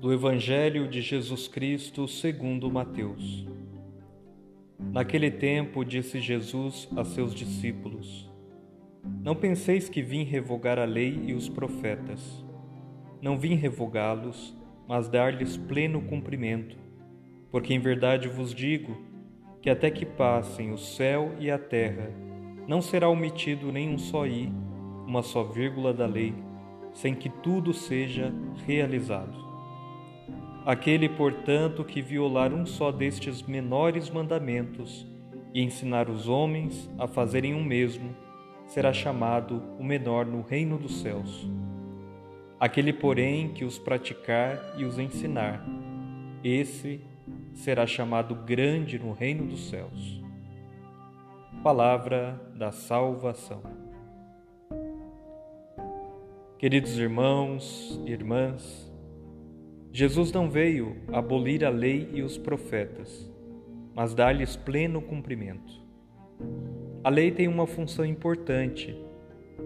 [0.00, 3.46] do Evangelho de Jesus Cristo segundo Mateus.
[4.78, 8.26] Naquele tempo disse Jesus a seus discípulos:
[9.22, 12.42] Não penseis que vim revogar a lei e os profetas.
[13.20, 14.56] Não vim revogá-los,
[14.88, 16.78] mas dar-lhes pleno cumprimento.
[17.50, 18.96] Porque em verdade vos digo
[19.60, 22.10] que até que passem o céu e a terra,
[22.66, 24.50] não será omitido nem um só i,
[25.06, 26.32] uma só vírgula da lei,
[26.90, 28.32] sem que tudo seja
[28.66, 29.49] realizado.
[30.70, 35.04] Aquele, portanto, que violar um só destes menores mandamentos
[35.52, 38.14] e ensinar os homens a fazerem o mesmo,
[38.68, 41.44] será chamado o menor no reino dos céus.
[42.60, 45.60] Aquele, porém, que os praticar e os ensinar,
[46.44, 47.00] esse
[47.52, 50.22] será chamado grande no reino dos céus.
[51.64, 53.60] Palavra da salvação.
[56.60, 58.89] Queridos irmãos e irmãs,
[59.92, 63.28] Jesus não veio abolir a lei e os profetas,
[63.94, 65.80] mas dar-lhes pleno cumprimento.
[67.02, 68.96] A lei tem uma função importante.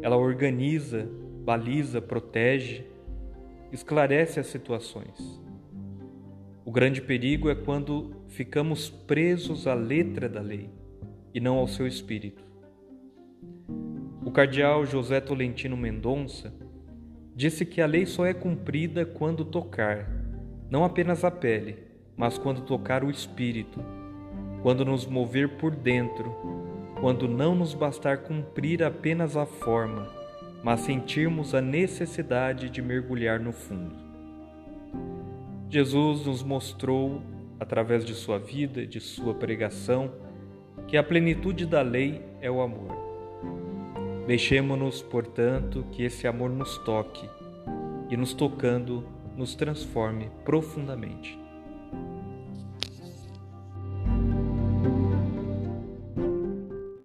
[0.00, 1.08] Ela organiza,
[1.44, 2.84] baliza, protege,
[3.72, 5.42] esclarece as situações.
[6.64, 10.70] O grande perigo é quando ficamos presos à letra da lei
[11.34, 12.44] e não ao seu espírito.
[14.24, 16.54] O cardeal José Tolentino Mendonça
[17.34, 20.08] disse que a lei só é cumprida quando tocar,
[20.70, 21.78] não apenas a pele,
[22.16, 23.80] mas quando tocar o espírito,
[24.62, 26.34] quando nos mover por dentro,
[27.00, 30.08] quando não nos bastar cumprir apenas a forma,
[30.62, 33.96] mas sentirmos a necessidade de mergulhar no fundo.
[35.68, 37.22] Jesus nos mostrou,
[37.58, 40.12] através de sua vida, de sua pregação,
[40.86, 43.01] que a plenitude da lei é o amor.
[44.26, 47.28] Deixemo-nos, portanto, que esse amor nos toque
[48.08, 49.04] e, nos tocando,
[49.36, 51.41] nos transforme profundamente.